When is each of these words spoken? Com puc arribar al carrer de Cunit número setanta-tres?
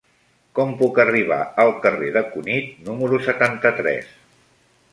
Com 0.59 0.71
puc 0.79 0.95
arribar 1.03 1.37
al 1.63 1.73
carrer 1.83 2.09
de 2.15 2.25
Cunit 2.31 2.71
número 2.89 3.23
setanta-tres? 3.29 4.13